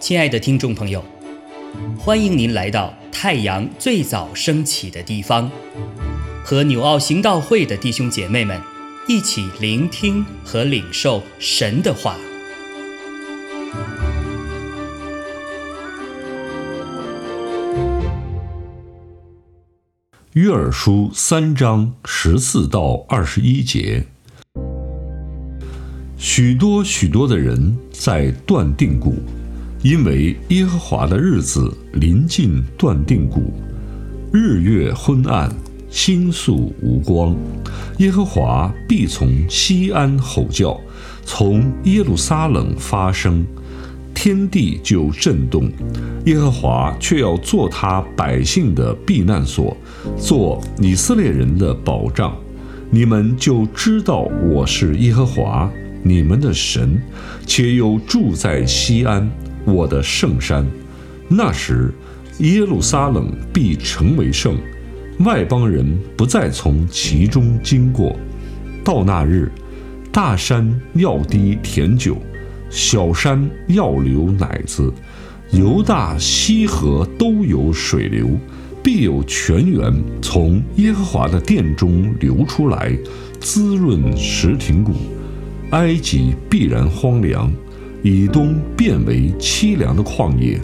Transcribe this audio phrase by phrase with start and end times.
[0.00, 1.04] 亲爱的听众朋友，
[1.96, 5.48] 欢迎您来到太阳最早升起的地方，
[6.42, 8.60] 和纽奥行道会的弟兄姐妹们
[9.06, 12.16] 一起聆听和领受神的话。
[20.32, 24.06] 约珥书三章十四到二十一节，
[26.22, 29.14] 许多许多的人在断定谷，
[29.82, 33.54] 因为耶和华的日子临近断定谷，
[34.30, 35.50] 日月昏暗，
[35.88, 37.34] 星宿无光，
[38.00, 40.78] 耶和华必从西安吼叫，
[41.24, 43.42] 从耶路撒冷发声。
[44.12, 45.72] 天地就震动，
[46.26, 49.74] 耶和华却要做他百姓的避难所，
[50.18, 52.36] 做以色列人的保障。
[52.90, 55.70] 你们就知道我是耶和华
[56.02, 57.00] 你们的神，
[57.46, 59.30] 且又住在西安
[59.64, 60.66] 我的圣山。
[61.28, 61.92] 那时，
[62.38, 64.56] 耶路撒冷必成为圣，
[65.20, 68.16] 外邦人不再从其中经过。
[68.82, 69.52] 到那日，
[70.10, 72.16] 大山要滴甜酒。
[72.70, 74.92] 小山要流奶子，
[75.50, 78.28] 犹大西河都有水流，
[78.80, 82.96] 必有泉源从耶和华的殿中流出来，
[83.40, 84.94] 滋润石亭谷。
[85.70, 87.52] 埃及必然荒凉，
[88.02, 90.60] 以东变为凄凉的旷野，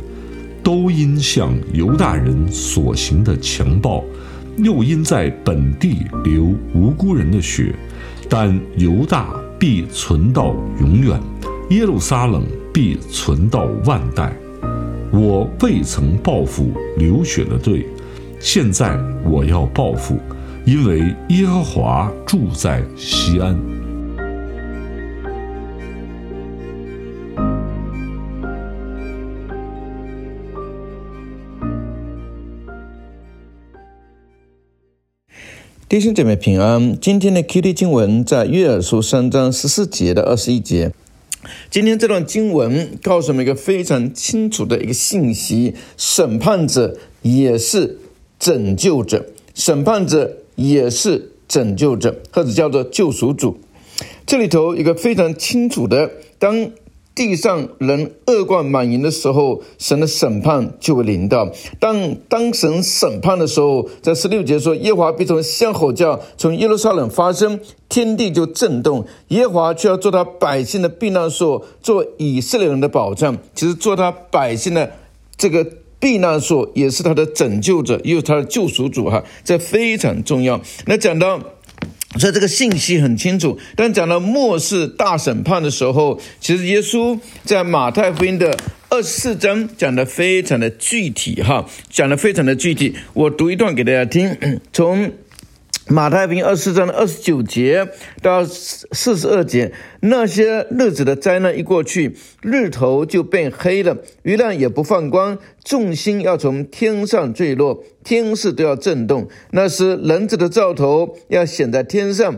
[0.63, 4.03] 都因向犹大人所行的强暴，
[4.57, 7.73] 又因在本地流无辜人的血，
[8.29, 11.21] 但犹大必存到永远。
[11.71, 14.33] 耶路撒冷必存到万代。
[15.13, 17.87] 我未曾报复流血的罪，
[18.41, 20.19] 现在我要报复，
[20.65, 23.57] 因为耶和华住在西安。
[35.97, 37.01] 弟兄姐妹平安。
[37.01, 40.93] 今天的 Q T 经文在约珥书三章十四节的二十一节。
[41.71, 47.97] 今天这段经文告诉我们一个非常清楚的一个信息：审判者也是
[48.39, 49.25] 拯救者，
[49.55, 53.57] 审判者也是拯救者，或者叫做救赎主。
[54.27, 56.73] 这里头一个非常清楚的，当。
[57.17, 61.51] 地上人恶贯满盈的时候，神的审判就会临到。
[61.81, 69.07] 当当神审判的时候，在十六节说：“耶和华必从向吼叫，从耶路撒冷发声，天地就震动。
[69.29, 73.39] 耶和华却要做他百姓的避难所，做以色列人的保障。
[73.55, 74.93] 其实做他百姓的
[75.39, 75.67] 这个
[75.99, 79.09] 避难所，也是他的拯救者，又是他的救赎主。
[79.09, 80.61] 哈，这非常重要。
[80.85, 81.41] 那讲到。”
[82.19, 88.57] 所以这个信息很清楚，但讲到末世大审判的时候，其实耶稣在马太福音的
[88.89, 92.95] 二十四章讲的非常的具体，哈，讲的非常的具体。
[93.13, 95.13] 我读一段给大家听，从。
[95.89, 97.89] 马太福音二十四章的二十九节
[98.21, 109.29] 到四十二节，那些日子的灾难一过去，日头就变黑了，月亮也不放光，众星要从天上坠落，天势都要震动。
[109.53, 112.37] 那时，人子的兆头要显在天上。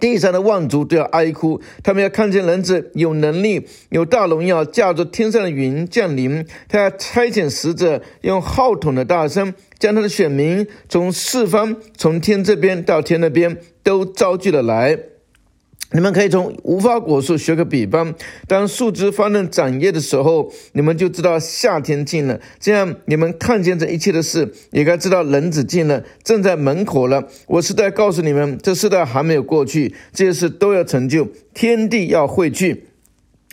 [0.00, 6.44] 地上的万族都要哀哭，他们要看见人子有能力、有大荣耀，驾着天上的云降临。
[6.68, 14.96] 他要差遣使者，用号筒的大声，将他的选民从四方、从天这边到天那边都招聚了来。
[15.90, 18.14] 你们可以从无花果树学个比方，
[18.46, 22.40] 当树枝发嫩长叶的时候，你们就知道夏天近了。
[22.60, 27.26] 这样，你们看见这一切的事，也该知道人子近了，正在门口了。
[27.48, 32.86] 我是在告诉你们，这世代还没有过去，这些事都要成就，天地要汇聚。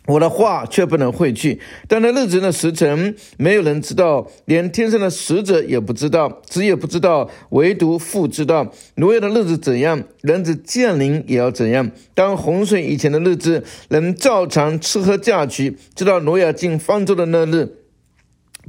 [0.10, 8.74] 我的话却不能汇聚，但那日子的时辰，没有人知道，连天上的使者也不知道，子也不知道，唯独父知道。
[8.96, 11.92] 挪亚的日子怎样，人子降临也要怎样。
[12.16, 17.76] 当洪水以前的日子，能照常吃喝嫁娶，直到挪亚进方舟的那日。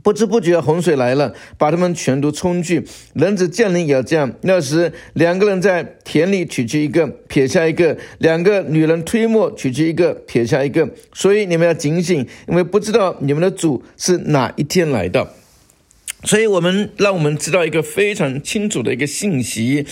[0.02, 2.86] 不知不觉，洪水来了，把他们全都冲去。
[3.12, 4.32] 人子降临也要这样。
[4.42, 10.88] 那时，两个人在田里取去一个，撇下一个；两个女人推磨取去一个，撇下一个。
[11.12, 15.34] 所以你们要警醒，因为不知道你们的主是哪一天来的。
[16.24, 19.86] 所以我们让我们知道一个非常清楚的一个信息：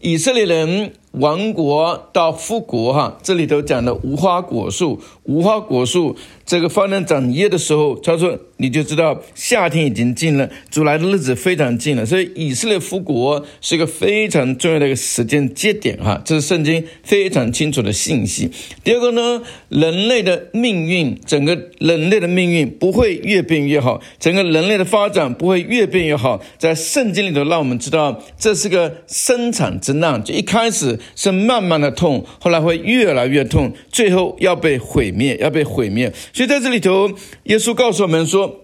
[0.00, 6.16] 以色列人亡国到复国，哈，这里头讲的无花果树，无花果树
[6.46, 12.04] 这个花能长叶的时候，他说你就知道夏天已经近了，主来的日子非常近了。
[12.04, 18.50] 所以以色列复国是一个非常重要的一个时间节点哈，这是圣经非常清楚的信息。
[18.82, 26.42] 第二个呢，人类的命运，整个人类的命运不会越变越好，整个人类的发展不会越变越好。
[26.58, 36.12] 在圣经里头，让我们知道这是个生产之难，就一开始是慢慢的痛，后来会越来越痛，最后要被毁灭，要被毁灭。
[36.34, 37.10] 所以在这里头，
[37.44, 38.60] 耶稣告诉我们说。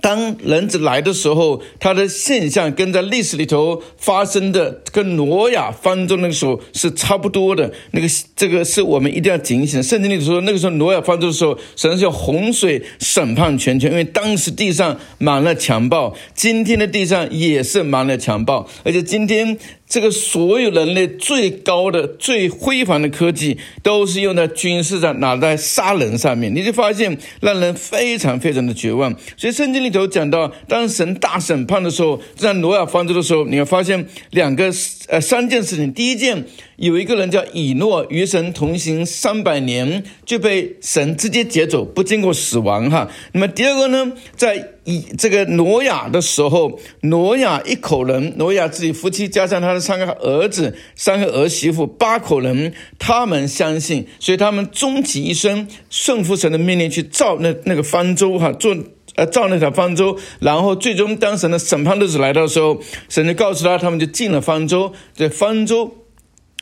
[0.00, 7.72] 当人子来的时候，他的现象跟在历史里头发生的，跟挪亚方舟那个时候是差不多的。
[7.92, 9.80] 那个这个是我们一定要警醒。
[9.80, 16.12] 圣经里头说，那个时候挪亚方舟的时候，神是洪水审判全球，因为当时地上满了强暴。
[16.34, 19.56] 今天的地上也是满了强暴，而且今天。
[19.94, 26.52] 这个所有人类最高的、最辉煌的科技，都是用在军事上，拿在杀人上面。
[26.52, 29.14] 你就发现，让人非常非常的绝望。
[29.36, 34.68] 所以圣经里头讲到，当神大审判的时候，在挪亚方舟的时候，你会发现两个
[35.08, 35.92] 呃三件事情。
[35.92, 36.44] 第一件，
[36.76, 43.10] 有一个人叫以诺，与神同行三百年，就被神直接劫走，不经过死亡哈。
[43.32, 58.76] 那么第二个呢，在以这个挪亚的时候，挪亚一口人，挪亚自己夫妻加上他的三个儿子、三个儿媳妇，八口人，他们相信，所以他们终其一生顺服神的命令去造那那个方舟哈，做
[59.16, 66.03] 呃造那条方舟，然后最终当神的审判日子来到的时候，神就告诉他，他们就进了方舟，这方舟。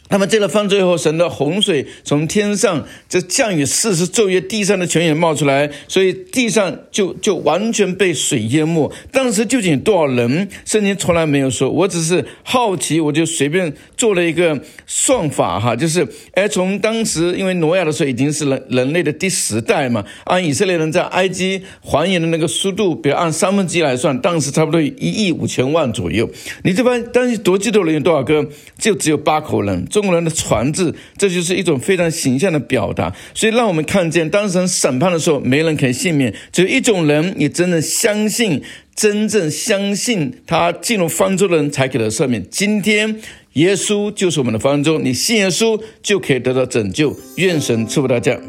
[0.09, 8.93] 那么这了犯罪后，神的洪水从天上这降雨四十昼夜，地上的泉也冒出来，所以地上就就完全被水淹没。
[9.11, 10.49] 当时究竟有多少人？
[10.67, 26.29] 圣经从来没有说，我只是好奇，我就随便做了一个算法哈，就是哎，从当时因为挪亚的时候已经是人人类的第十代嘛，按以色列人在埃及还原的那个速度，比如按三分之一来算，当时差不多一亿五千万左右。
[26.65, 28.47] 你这边当时夺基督人有多少个？
[28.79, 29.87] 就只有八口人。
[29.93, 33.15] 中国人的传字，这就是一种非常形象的表达。
[33.35, 36.35] 所以，让我们看见，当事人审判的时候，没人可以幸免。
[36.51, 38.63] 只有一种人，你真正相信，
[38.97, 42.43] 真正相信他进入方舟的人，才给他赦免。
[42.51, 43.21] 今天，
[43.53, 47.15] 耶稣就是我们的方舟，你信耶稣就可以得到拯救。
[47.37, 48.41] 愿神赐福大家。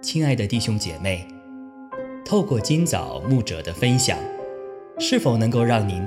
[0.00, 1.26] 亲爱的弟兄姐妹，
[2.24, 4.18] 透过今早牧者的分享。
[4.98, 6.06] 是否能够让您